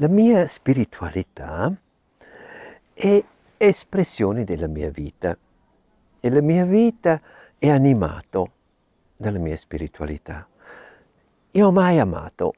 La 0.00 0.08
mia 0.08 0.46
spiritualità 0.46 1.70
è 2.94 3.22
espressione 3.58 4.44
della 4.44 4.66
mia 4.66 4.88
vita 4.88 5.36
e 6.18 6.30
la 6.30 6.40
mia 6.40 6.64
vita 6.64 7.20
è 7.58 7.68
animata 7.68 8.42
dalla 9.14 9.38
mia 9.38 9.58
spiritualità. 9.58 10.48
Io 11.50 11.66
ho 11.66 11.70
mai 11.70 11.98
amato 11.98 12.54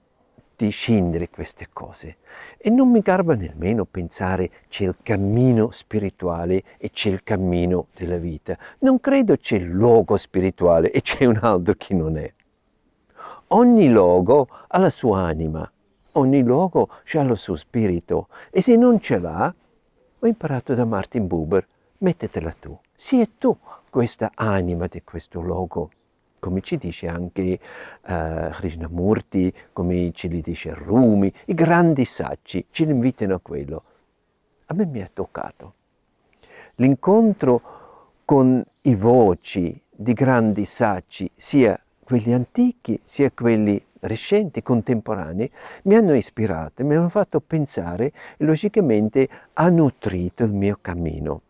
di 0.54 0.70
scindere 0.70 1.30
queste 1.30 1.66
cose 1.72 2.18
e 2.58 2.70
non 2.70 2.92
mi 2.92 3.00
garba 3.00 3.34
nemmeno 3.34 3.86
pensare 3.86 4.48
c'è 4.68 4.84
il 4.84 4.98
cammino 5.02 5.72
spirituale 5.72 6.62
e 6.78 6.90
c'è 6.90 7.08
il 7.08 7.24
cammino 7.24 7.88
della 7.96 8.18
vita. 8.18 8.56
Non 8.78 9.00
credo 9.00 9.36
c'è 9.36 9.56
il 9.56 9.68
luogo 9.68 10.16
spirituale 10.16 10.92
e 10.92 11.00
c'è 11.00 11.24
un 11.24 11.40
altro 11.42 11.74
che 11.76 11.92
non 11.92 12.16
è. 12.18 12.32
Ogni 13.48 13.90
luogo 13.90 14.46
ha 14.68 14.78
la 14.78 14.90
sua 14.90 15.22
anima, 15.22 15.68
ogni 16.12 16.42
luogo 16.42 16.88
ha 17.14 17.20
il 17.20 17.36
suo 17.36 17.56
spirito 17.56 18.28
e 18.50 18.60
se 18.60 18.76
non 18.76 19.00
ce 19.00 19.18
l'ha, 19.18 19.54
ho 20.18 20.26
imparato 20.26 20.74
da 20.74 20.84
Martin 20.84 21.26
Buber, 21.26 21.66
mettetela 21.98 22.54
tu, 22.58 22.78
sii 22.94 23.38
tu 23.38 23.56
questa 23.90 24.32
anima 24.34 24.86
di 24.86 25.02
questo 25.02 25.40
luogo 25.40 25.90
come 26.42 26.60
ci 26.60 26.76
dice 26.76 27.06
anche 27.06 27.60
uh, 28.00 28.50
Krishnamurti, 28.50 29.54
come 29.72 30.10
ci 30.12 30.26
dice 30.26 30.74
Rumi, 30.74 31.32
i 31.44 31.54
grandi 31.54 32.04
saggi 32.04 32.66
ci 32.70 32.82
invitano 32.82 33.34
a 33.34 33.38
quello. 33.38 33.82
A 34.66 34.74
me 34.74 34.84
mi 34.84 35.00
ha 35.00 35.10
toccato. 35.12 35.74
L'incontro 36.76 37.60
con 38.24 38.60
i 38.80 38.94
voci 38.96 39.80
di 39.88 40.12
grandi 40.14 40.64
saggi, 40.64 41.30
sia 41.36 41.80
quelli 42.02 42.32
antichi 42.32 43.00
sia 43.04 43.30
quelli 43.30 43.80
recenti, 44.02 44.62
contemporanei, 44.62 45.50
mi 45.84 45.94
hanno 45.94 46.14
ispirato, 46.14 46.84
mi 46.84 46.94
hanno 46.94 47.08
fatto 47.08 47.40
pensare 47.40 48.12
e 48.36 48.44
logicamente 48.44 49.28
ha 49.52 49.68
nutrito 49.68 50.44
il 50.44 50.52
mio 50.52 50.78
cammino. 50.80 51.42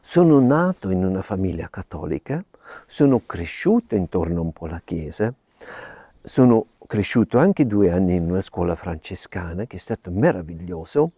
Sono 0.00 0.40
nato 0.40 0.90
in 0.90 1.04
una 1.04 1.22
famiglia 1.22 1.68
cattolica, 1.68 2.42
sono 2.86 3.22
cresciuto 3.26 3.94
intorno 3.94 4.40
un 4.40 4.52
po' 4.52 4.66
alla 4.66 4.80
Chiesa, 4.82 5.32
sono 6.22 6.66
cresciuto 6.86 7.38
anche 7.38 7.66
due 7.66 7.90
anni 7.90 8.16
in 8.16 8.30
una 8.30 8.40
scuola 8.40 8.74
francescana 8.74 9.66
che 9.66 9.76
è 9.76 9.78
stato 9.78 10.10
meraviglioso 10.10 11.12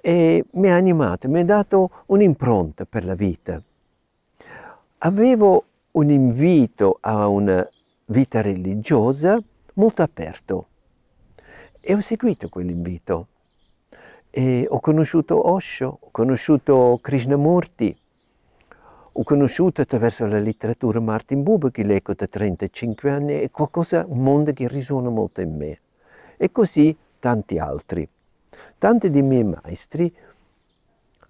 e 0.00 0.44
mi 0.52 0.70
ha 0.70 0.76
animato, 0.76 1.28
mi 1.28 1.40
ha 1.40 1.44
dato 1.44 1.90
un'impronta 2.06 2.86
per 2.86 3.04
la 3.04 3.14
vita. 3.14 3.62
Avevo 4.98 5.64
un 5.92 6.10
invito 6.10 6.98
a 7.00 7.26
una 7.26 7.66
vita 8.06 8.40
religiosa 8.40 9.38
molto 9.78 10.02
aperto 10.02 10.68
e 11.80 11.94
ho 11.94 12.00
seguito 12.00 12.48
quell'invito. 12.48 13.28
E 14.30 14.66
ho 14.68 14.78
conosciuto 14.78 15.48
Osho, 15.50 15.98
ho 16.00 16.08
conosciuto 16.10 16.98
Krishnamurti, 17.00 17.98
ho 19.12 19.22
conosciuto 19.24 19.80
attraverso 19.80 20.26
la 20.26 20.38
letteratura 20.38 21.00
Martin 21.00 21.42
Buber 21.42 21.70
che 21.70 21.82
leggo 21.82 22.12
da 22.14 22.26
35 22.26 23.10
anni, 23.10 23.40
è 23.40 23.50
qualcosa, 23.50 24.04
un 24.06 24.22
mondo 24.22 24.52
che 24.52 24.68
risuona 24.68 25.08
molto 25.08 25.40
in 25.40 25.56
me. 25.56 25.80
E 26.36 26.52
così 26.52 26.96
tanti 27.18 27.58
altri. 27.58 28.08
Tanti 28.76 29.10
dei 29.10 29.22
miei 29.22 29.44
maestri, 29.44 30.12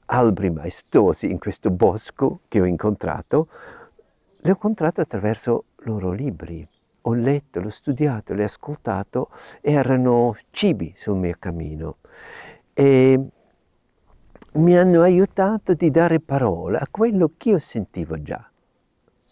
alberi 0.07 0.51
maestosi 0.51 1.31
in 1.31 1.39
questo 1.39 1.71
bosco 1.71 2.41
che 2.49 2.61
ho 2.61 2.65
incontrato, 2.65 3.49
li 4.41 4.51
ho 4.51 4.53
incontrati 4.55 5.01
attraverso 5.01 5.65
i 5.81 5.85
loro 5.87 6.11
libri. 6.11 6.67
Ho 7.09 7.15
letto, 7.15 7.63
l'ho 7.63 7.71
studiato, 7.71 8.35
l'ho 8.35 8.45
ascoltato, 8.45 9.31
erano 9.63 10.37
cibi 10.51 10.93
sul 10.95 11.17
mio 11.17 11.35
cammino. 11.39 11.97
E 12.75 13.19
mi 14.53 14.77
hanno 14.77 15.01
aiutato 15.01 15.73
di 15.73 15.91
dare 15.91 16.21
parola 16.21 16.81
a 16.81 16.87
quello 16.91 17.31
che 17.39 17.49
io 17.49 17.59
sentivo 17.59 18.21
già. 18.21 18.47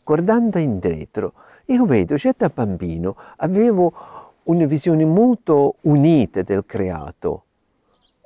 Guardando 0.03 0.59
indietro, 0.59 1.35
io 1.67 1.85
vedo, 1.85 2.15
già 2.15 2.33
da 2.35 2.49
bambino 2.49 3.15
avevo 3.37 3.93
una 4.45 4.65
visione 4.65 5.05
molto 5.05 5.75
unita 5.83 6.41
del 6.41 6.65
creato, 6.65 7.45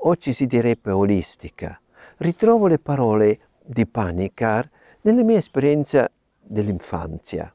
oggi 0.03 0.33
si 0.33 0.47
direbbe 0.47 0.93
olistica. 0.93 1.81
Ritrovo 2.19 2.69
le 2.69 2.78
parole 2.78 3.41
di 3.65 3.84
Panikar 3.84 4.71
nella 5.00 5.25
mia 5.25 5.39
esperienza 5.39 6.09
dell'infanzia. 6.41 7.53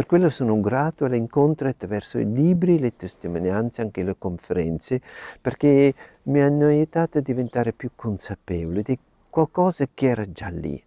Per 0.00 0.08
quello 0.08 0.30
sono 0.30 0.58
grato 0.60 1.04
all'incontro 1.04 1.68
attraverso 1.68 2.18
i 2.18 2.24
libri, 2.24 2.78
le 2.78 2.96
testimonianze, 2.96 3.82
anche 3.82 4.02
le 4.02 4.16
conferenze, 4.16 5.02
perché 5.42 5.92
mi 6.22 6.40
hanno 6.40 6.68
aiutato 6.68 7.18
a 7.18 7.20
diventare 7.20 7.74
più 7.74 7.90
consapevole 7.94 8.80
di 8.80 8.98
qualcosa 9.28 9.84
che 9.92 10.06
era 10.06 10.32
già 10.32 10.48
lì. 10.48 10.82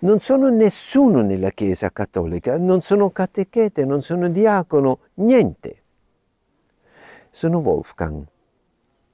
Non 0.00 0.18
sono 0.18 0.48
nessuno 0.48 1.22
nella 1.22 1.50
Chiesa 1.50 1.92
cattolica, 1.92 2.58
non 2.58 2.80
sono 2.80 3.10
catechete, 3.10 3.84
non 3.84 4.02
sono 4.02 4.28
diacono, 4.28 4.98
niente. 5.14 5.82
Sono 7.30 7.58
Wolfgang 7.58 8.24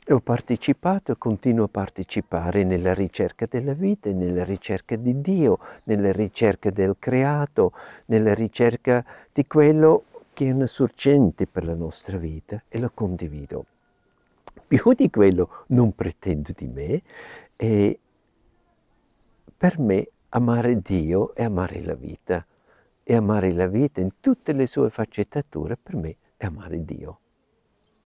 ho 0.09 0.21
partecipato 0.21 1.13
e 1.13 1.19
continuo 1.19 1.67
a 1.67 1.69
partecipare 1.69 2.65
nella 2.65 2.95
ricerca 2.95 3.47
della 3.49 3.75
vita, 3.75 4.11
nella 4.13 4.45
ricerca 4.45 4.97
di 4.97 5.21
Dio, 5.21 5.59
nella 5.85 6.11
ricerca 6.11 6.71
del 6.71 6.97
creato, 6.99 7.73
nella 8.07 8.35
ricerca 8.35 9.05
di 9.33 9.47
quello 9.47 10.05
che 10.33 10.47
è 10.47 10.53
una 10.53 10.67
sorgente 10.67 11.47
per 11.47 11.65
la 11.65 11.75
nostra 11.75 12.17
vita 12.17 12.63
e 12.69 12.79
lo 12.79 12.91
condivido. 12.93 13.67
Più 14.67 14.93
di 14.95 15.11
quello 15.11 15.65
non 15.69 15.95
pretendo 15.95 16.53
di 16.57 16.67
me 16.67 17.03
e 17.57 17.99
per 19.57 19.79
me 19.79 20.09
amare 20.31 20.81
Dio 20.81 21.35
è 21.35 21.45
amare 21.45 21.83
la 21.83 21.95
vita 21.95 22.45
e 23.03 23.15
amare 23.15 23.53
la 23.53 23.67
vita 23.67 24.01
in 24.01 24.13
tutte 24.21 24.53
le 24.53 24.67
sue 24.67 24.91
faccettature 24.91 25.77
per 25.81 25.97
me 25.97 26.17
è 26.37 26.47
amare 26.47 26.85
Dio. 26.85 27.19